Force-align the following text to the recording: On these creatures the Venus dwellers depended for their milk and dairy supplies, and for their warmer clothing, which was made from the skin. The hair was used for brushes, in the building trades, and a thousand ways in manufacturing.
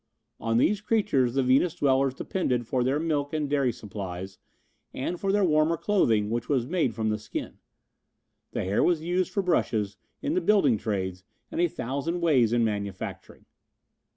On 0.39 0.57
these 0.57 0.81
creatures 0.81 1.35
the 1.35 1.43
Venus 1.43 1.75
dwellers 1.75 2.15
depended 2.15 2.65
for 2.65 2.83
their 2.83 2.97
milk 2.99 3.33
and 3.33 3.47
dairy 3.47 3.71
supplies, 3.71 4.39
and 4.95 5.19
for 5.19 5.31
their 5.31 5.43
warmer 5.45 5.77
clothing, 5.77 6.31
which 6.31 6.49
was 6.49 6.65
made 6.65 6.95
from 6.95 7.09
the 7.09 7.19
skin. 7.19 7.59
The 8.53 8.63
hair 8.63 8.83
was 8.83 9.03
used 9.03 9.31
for 9.31 9.43
brushes, 9.43 9.97
in 10.19 10.33
the 10.33 10.41
building 10.41 10.79
trades, 10.79 11.23
and 11.51 11.61
a 11.61 11.67
thousand 11.69 12.19
ways 12.19 12.51
in 12.51 12.63
manufacturing. 12.63 13.45